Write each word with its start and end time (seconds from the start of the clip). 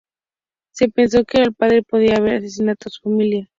Se 0.73 0.89
pensó 0.89 1.25
que 1.25 1.37
el 1.43 1.53
padre 1.53 1.83
podría 1.83 2.17
haber 2.17 2.37
asesinado 2.37 2.75
a 2.85 2.89
su 2.89 3.01
familia. 3.03 3.47